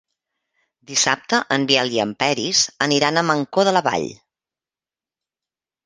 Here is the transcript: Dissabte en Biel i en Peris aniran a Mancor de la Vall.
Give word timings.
Dissabte 0.91 1.41
en 1.57 1.67
Biel 1.73 1.93
i 1.99 2.03
en 2.05 2.15
Peris 2.25 2.65
aniran 2.89 3.19
a 3.23 3.27
Mancor 3.31 3.71
de 3.71 3.79
la 3.79 3.87
Vall. 3.93 4.13